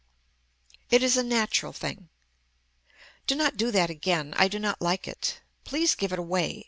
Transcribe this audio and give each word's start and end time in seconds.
IT 0.89 1.03
IS 1.03 1.15
A 1.15 1.21
NATURAL 1.21 1.73
THING 1.73 2.09
Do 3.27 3.35
not 3.35 3.55
do 3.55 3.69
that 3.69 3.91
again. 3.91 4.33
I 4.35 4.47
do 4.47 4.57
not 4.57 4.81
like 4.81 5.07
it. 5.07 5.41
Please 5.63 5.93
give 5.93 6.11
it 6.11 6.17
away. 6.17 6.59